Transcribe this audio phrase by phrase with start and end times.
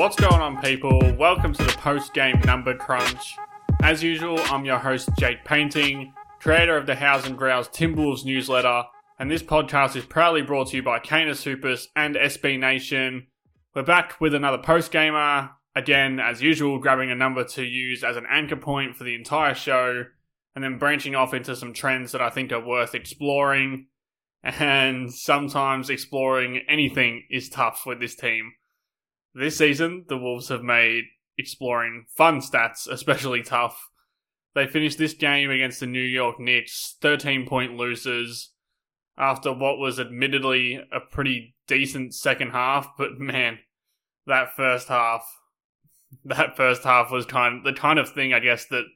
[0.00, 0.98] What's going on, people?
[1.18, 3.36] Welcome to the post game number crunch.
[3.82, 8.84] As usual, I'm your host, Jake Paynting, creator of the House and Growls Timberwolves newsletter,
[9.18, 13.26] and this podcast is proudly brought to you by Canis Hoopus and SB Nation.
[13.74, 18.16] We're back with another post gamer, again, as usual, grabbing a number to use as
[18.16, 20.06] an anchor point for the entire show,
[20.54, 23.88] and then branching off into some trends that I think are worth exploring.
[24.42, 28.52] And sometimes exploring anything is tough with this team.
[29.34, 31.04] This season, the Wolves have made
[31.38, 33.90] exploring fun stats especially tough.
[34.54, 38.50] They finished this game against the New York Knicks 13 point losers
[39.16, 43.58] after what was admittedly a pretty decent second half, but man,
[44.26, 45.24] that first half,
[46.24, 48.86] that first half was kind the kind of thing I guess that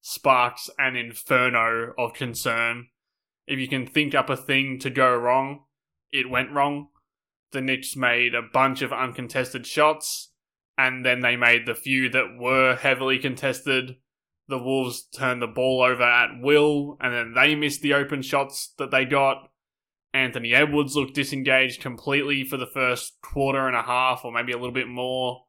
[0.00, 2.86] sparks an inferno of concern.
[3.46, 5.64] If you can think up a thing to go wrong,
[6.12, 6.88] it went wrong
[7.52, 10.32] the Knicks made a bunch of uncontested shots,
[10.78, 13.96] and then they made the few that were heavily contested.
[14.48, 18.74] The Wolves turned the ball over at will, and then they missed the open shots
[18.78, 19.50] that they got.
[20.12, 24.56] Anthony Edwards looked disengaged completely for the first quarter and a half, or maybe a
[24.56, 25.44] little bit more.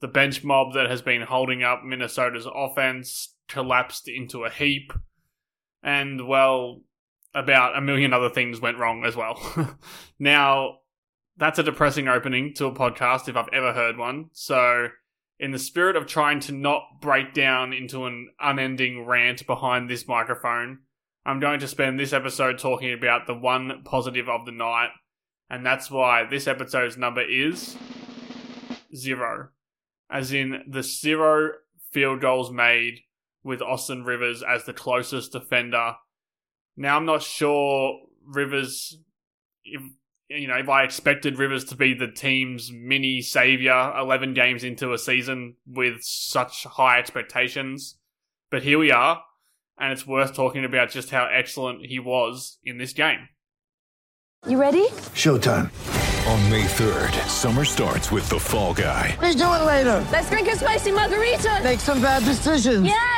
[0.00, 4.92] The bench mob that has been holding up Minnesota's offense collapsed into a heap.
[5.82, 6.82] And, well,
[7.34, 9.76] about a million other things went wrong as well.
[10.18, 10.77] now,
[11.38, 14.26] that's a depressing opening to a podcast if I've ever heard one.
[14.32, 14.88] So,
[15.38, 20.08] in the spirit of trying to not break down into an unending rant behind this
[20.08, 20.80] microphone,
[21.24, 24.90] I'm going to spend this episode talking about the one positive of the night,
[25.48, 27.76] and that's why this episode's number is
[28.94, 29.48] zero.
[30.10, 31.50] As in the zero
[31.92, 33.00] field goals made
[33.44, 35.94] with Austin Rivers as the closest defender.
[36.76, 38.98] Now, I'm not sure Rivers
[40.28, 44.92] you know, if I expected Rivers to be the team's mini savior 11 games into
[44.92, 47.96] a season with such high expectations.
[48.50, 49.22] But here we are,
[49.78, 53.28] and it's worth talking about just how excellent he was in this game.
[54.46, 54.86] You ready?
[55.14, 55.70] Showtime.
[56.28, 59.16] On May 3rd, summer starts with The Fall Guy.
[59.20, 60.06] Let's do it later.
[60.12, 61.60] Let's drink a spicy margarita.
[61.64, 62.84] Make some bad decisions.
[62.86, 63.17] Yes.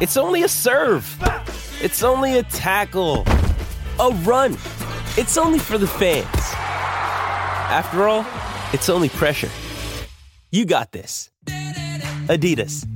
[0.00, 1.04] It's only a serve.
[1.82, 3.24] It's only a tackle,
[3.98, 4.54] a run.
[5.18, 6.26] It's only for the fans.
[7.70, 8.24] After all,
[8.72, 9.50] it's only pressure.
[10.50, 11.30] You got this.
[11.46, 12.86] Adidas.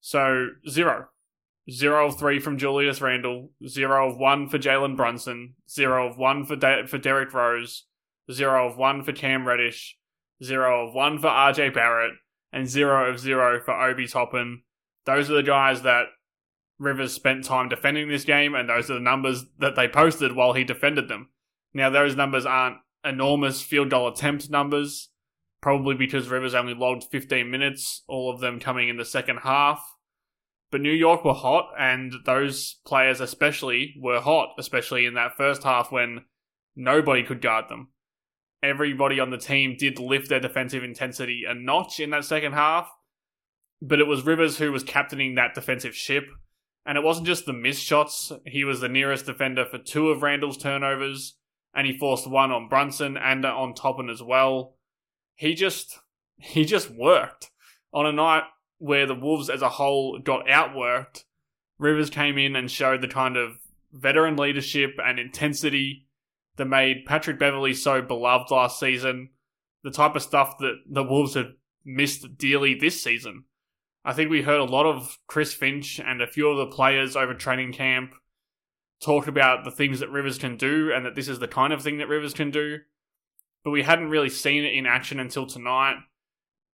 [0.00, 1.08] So, zero.
[1.68, 6.46] Zero of three from Julius Randle, zero of one for Jalen Brunson, zero of one
[6.46, 7.84] for, De- for Derrick Rose,
[8.32, 9.97] zero of one for Cam Reddish,
[10.42, 12.12] zero of one for RJ Barrett,
[12.52, 14.62] and zero of zero for Obi Toppin.
[15.04, 16.06] Those are the guys that
[16.78, 20.52] Rivers spent time defending this game, and those are the numbers that they posted while
[20.52, 21.30] he defended them.
[21.74, 25.10] Now, those numbers aren't enormous field goal attempt numbers,
[25.60, 29.82] probably because Rivers only logged 15 minutes, all of them coming in the second half.
[30.70, 35.64] But New York were hot, and those players especially were hot, especially in that first
[35.64, 36.26] half when
[36.76, 37.88] nobody could guard them.
[38.62, 42.90] Everybody on the team did lift their defensive intensity a notch in that second half,
[43.80, 46.24] but it was Rivers who was captaining that defensive ship.
[46.84, 50.22] And it wasn't just the missed shots, he was the nearest defender for two of
[50.22, 51.36] Randle's turnovers,
[51.74, 54.76] and he forced one on Brunson and on Toppin as well.
[55.34, 55.98] He just
[56.38, 57.50] he just worked.
[57.92, 58.44] On a night
[58.78, 61.24] where the Wolves as a whole got outworked,
[61.78, 63.58] Rivers came in and showed the kind of
[63.92, 66.07] veteran leadership and intensity
[66.58, 69.30] that made Patrick Beverley so beloved last season,
[69.82, 73.44] the type of stuff that the Wolves had missed dearly this season.
[74.04, 77.16] I think we heard a lot of Chris Finch and a few of the players
[77.16, 78.14] over training camp
[79.02, 81.82] talk about the things that Rivers can do and that this is the kind of
[81.82, 82.78] thing that Rivers can do.
[83.64, 85.96] But we hadn't really seen it in action until tonight.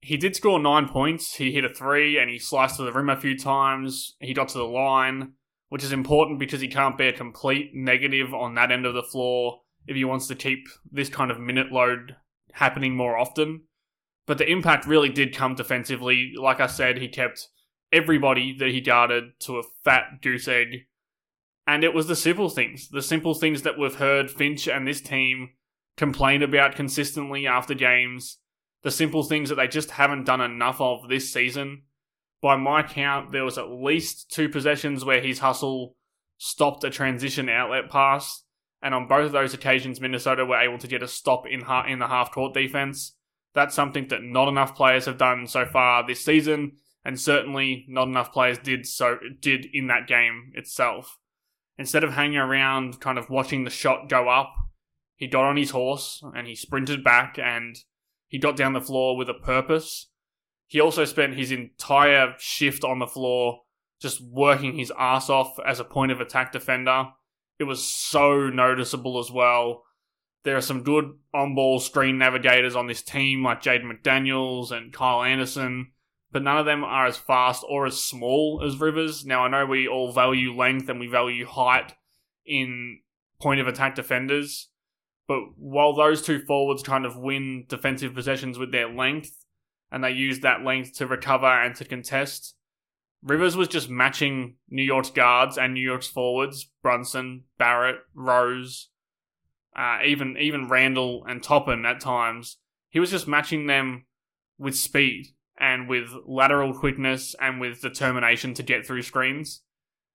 [0.00, 1.36] He did score nine points.
[1.36, 4.16] He hit a three and he sliced to the rim a few times.
[4.20, 5.32] He got to the line,
[5.68, 9.02] which is important because he can't be a complete negative on that end of the
[9.02, 12.16] floor if he wants to keep this kind of minute load
[12.52, 13.62] happening more often.
[14.26, 16.32] But the impact really did come defensively.
[16.36, 17.48] Like I said, he kept
[17.92, 20.86] everybody that he guarded to a fat goose egg.
[21.66, 25.00] And it was the simple things, the simple things that we've heard Finch and this
[25.00, 25.50] team
[25.96, 28.38] complain about consistently after games,
[28.82, 31.82] the simple things that they just haven't done enough of this season.
[32.42, 35.96] By my count, there was at least two possessions where his hustle
[36.38, 38.44] stopped a transition outlet pass,
[38.86, 41.86] and on both of those occasions, Minnesota were able to get a stop in ha-
[41.88, 43.16] in the half court defense.
[43.52, 48.06] That's something that not enough players have done so far this season, and certainly not
[48.06, 51.18] enough players did so did in that game itself.
[51.76, 54.54] Instead of hanging around, kind of watching the shot go up,
[55.16, 57.78] he got on his horse and he sprinted back and
[58.28, 60.10] he got down the floor with a purpose.
[60.68, 63.62] He also spent his entire shift on the floor
[64.00, 67.06] just working his ass off as a point of attack defender.
[67.58, 69.84] It was so noticeable as well.
[70.44, 74.92] There are some good on ball screen navigators on this team, like Jaden McDaniels and
[74.92, 75.92] Kyle Anderson,
[76.30, 79.24] but none of them are as fast or as small as Rivers.
[79.24, 81.94] Now, I know we all value length and we value height
[82.44, 83.00] in
[83.40, 84.68] point of attack defenders,
[85.26, 89.44] but while those two forwards kind of win defensive possessions with their length,
[89.90, 92.54] and they use that length to recover and to contest,
[93.26, 98.90] Rivers was just matching New York's guards and New York's forwards, Brunson, Barrett, Rose,
[99.76, 102.58] uh, even even Randle and Toppin at times.
[102.88, 104.06] He was just matching them
[104.58, 105.26] with speed
[105.58, 109.62] and with lateral quickness and with determination to get through screens.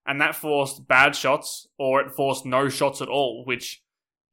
[0.06, 3.84] And that forced bad shots or it forced no shots at all, which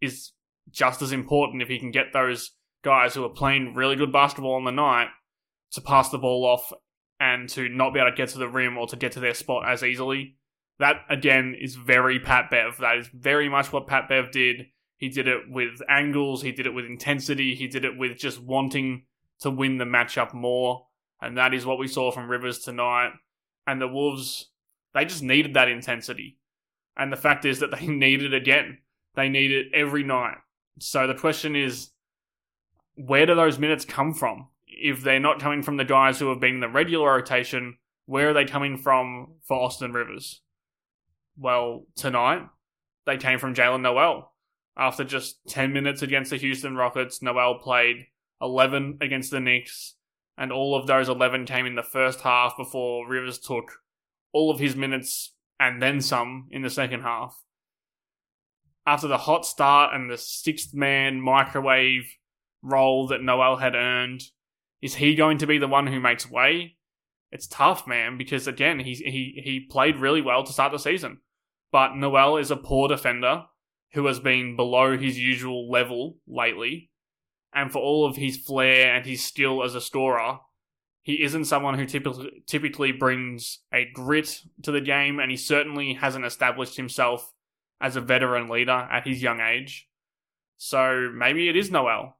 [0.00, 0.30] is
[0.70, 2.52] just as important if he can get those
[2.84, 5.08] guys who are playing really good basketball on the night
[5.72, 6.72] to pass the ball off
[7.20, 9.34] and to not be able to get to the rim or to get to their
[9.34, 10.36] spot as easily.
[10.78, 12.78] That again is very Pat Bev.
[12.78, 14.66] That is very much what Pat Bev did
[14.98, 18.42] he did it with angles, he did it with intensity, he did it with just
[18.42, 19.04] wanting
[19.40, 20.86] to win the matchup more.
[21.22, 23.12] And that is what we saw from Rivers tonight.
[23.66, 24.50] And the Wolves,
[24.94, 26.38] they just needed that intensity.
[26.96, 28.78] And the fact is that they need it again.
[29.14, 30.38] They need it every night.
[30.80, 31.90] So the question is,
[32.96, 34.48] where do those minutes come from?
[34.80, 38.30] If they're not coming from the guys who have been in the regular rotation, where
[38.30, 40.40] are they coming from for Austin Rivers?
[41.36, 42.46] Well, tonight,
[43.04, 44.32] they came from Jaylen Nowell.
[44.76, 48.06] After just 10 minutes against the Houston Rockets, Nowell played
[48.40, 49.96] 11 against the Knicks,
[50.36, 53.72] and all of those 11 came in the first half before Rivers took
[54.32, 57.36] all of his minutes and then some in the second half.
[58.86, 62.14] After the hot start and the sixth man microwave
[62.62, 64.22] role that Nowell had earned,
[64.80, 66.76] is he going to be the one who makes way?
[67.30, 71.18] It's tough, man, because again, he he he played really well to start the season,
[71.70, 73.44] but Nowell is a poor defender
[73.92, 76.90] who has been below his usual level lately,
[77.52, 80.38] and for all of his flair and his skill as a scorer,
[81.02, 85.94] he isn't someone who typically typically brings a grit to the game, and he certainly
[85.94, 87.34] hasn't established himself
[87.80, 89.86] as a veteran leader at his young age.
[90.56, 92.16] So maybe it is Nowell.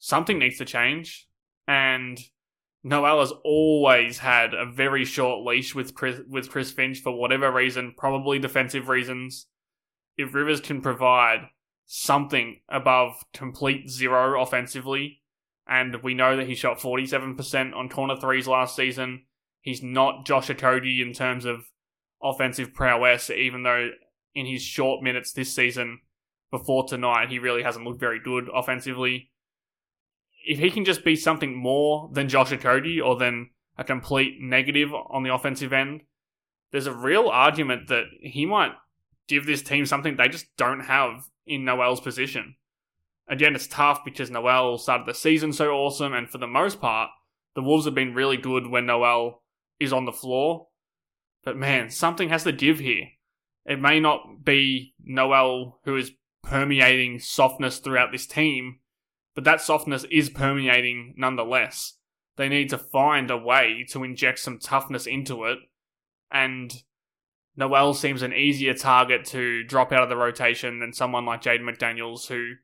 [0.00, 1.27] Something needs to change,
[1.68, 2.18] and
[2.82, 7.52] Nowell has always had a very short leash with Chris, with Chris Finch for whatever
[7.52, 9.46] reason, probably defensive reasons
[10.18, 11.48] if Rivers can provide
[11.86, 15.22] something above complete zero offensively,
[15.66, 19.24] and we know that he shot 47% on corner threes last season,
[19.60, 21.70] he's not Josh Okogie in terms of
[22.22, 23.90] offensive prowess, even though
[24.34, 26.00] in his short minutes this season
[26.50, 29.30] before tonight, he really hasn't looked very good offensively.
[30.46, 34.92] If he can just be something more than Josh Okogie or than a complete negative
[34.92, 36.02] on the offensive end,
[36.70, 38.72] there's a real argument that he might
[39.26, 42.56] give this team something they just don't have in Nowell's position.
[43.28, 47.10] Again, it's tough because Nowell started the season so awesome, and for the most part,
[47.54, 49.42] the Wolves have been really good when Nowell
[49.78, 50.68] is on the floor.
[51.44, 53.08] But man, something has to give here.
[53.66, 58.80] It may not be Nowell who is permeating softness throughout this team,
[59.38, 61.94] but that softness is permeating nonetheless.
[62.36, 65.58] They need to find a way to inject some toughness into it,
[66.28, 66.74] and
[67.54, 71.60] Nowell seems an easier target to drop out of the rotation than someone like Jaden
[71.60, 72.54] McDaniels, who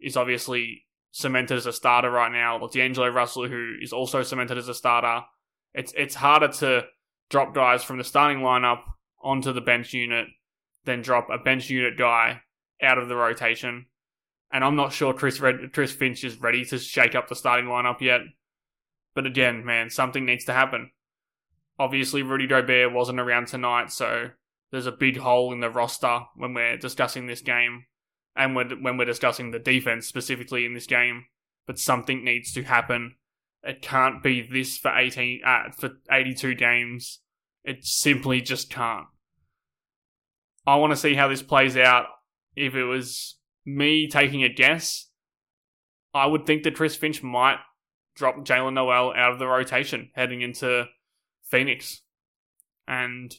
[0.00, 4.58] is obviously cemented as a starter right now, or D'Angelo Russell, who is also cemented
[4.58, 5.24] as a starter.
[5.72, 6.86] It's it's harder to
[7.30, 8.80] drop guys from the starting lineup
[9.22, 10.26] onto the bench unit
[10.84, 12.40] than drop a bench unit guy
[12.82, 13.86] out of the rotation.
[14.50, 17.66] And I'm not sure Chris Red- Chris Finch is ready to shake up the starting
[17.66, 18.22] lineup yet.
[19.14, 20.90] But again, man, something needs to happen.
[21.78, 24.30] Obviously, Rudy Gobert wasn't around tonight, so
[24.70, 27.84] there's a big hole in the roster when we're discussing this game,
[28.36, 31.26] and when we're discussing the defense specifically in this game.
[31.66, 33.16] But something needs to happen.
[33.62, 37.20] It can't be this for 18 uh, for 82 games.
[37.64, 39.06] It simply just can't.
[40.66, 42.06] I want to see how this plays out.
[42.56, 43.37] If it was
[43.68, 45.10] me taking a guess,
[46.14, 47.58] I would think that Chris Finch might
[48.16, 50.86] drop Jaylen Nowell out of the rotation heading into
[51.44, 52.02] Phoenix.
[52.86, 53.34] And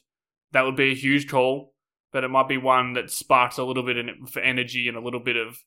[0.51, 1.73] that would be a huge call,
[2.13, 5.19] but it might be one that sparks a little bit of energy and a little
[5.19, 5.57] bit of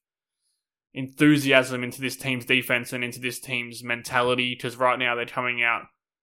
[0.95, 5.62] enthusiasm into this team's defense and into this team's mentality because right now they're coming
[5.62, 5.83] out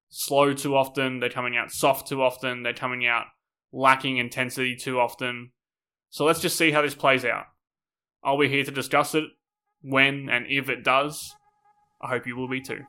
[0.09, 3.25] slow too often, they're coming out soft too often, they're coming out
[3.71, 5.51] lacking intensity too often.
[6.09, 7.45] So let's just see how this plays out.
[8.23, 9.25] I'll be here to discuss it
[9.81, 11.35] when and if it does.
[12.01, 12.85] I hope you will be too.